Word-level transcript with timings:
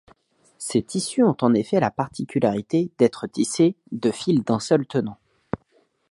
Ces 0.57 0.81
tissus 0.81 1.21
ont 1.21 1.37
en 1.41 1.53
effet 1.53 1.79
la 1.79 1.91
particularité 1.91 2.89
d'être 2.97 3.27
tissés 3.27 3.75
de 3.91 4.09
fils 4.09 4.43
d'un 4.43 4.59
seul 4.59 4.87
tenant. 4.87 5.19